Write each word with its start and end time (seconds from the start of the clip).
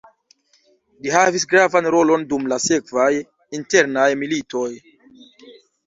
Ĝi 1.03 1.13
havis 1.15 1.45
gravan 1.51 1.91
rolon 1.97 2.27
dum 2.33 2.49
la 2.55 2.59
sekvaj 2.65 3.07
internaj 3.61 4.11
militoj. 4.27 4.69